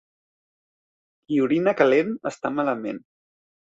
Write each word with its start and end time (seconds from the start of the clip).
Qui 1.27 1.39
orina 1.45 1.77
calent 1.85 2.13
està 2.35 2.57
malament. 2.61 3.05